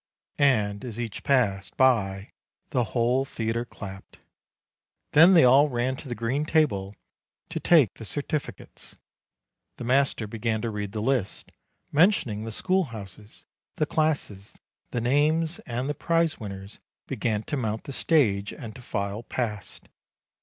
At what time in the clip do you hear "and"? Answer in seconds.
0.39-0.83, 15.67-15.87, 18.51-18.73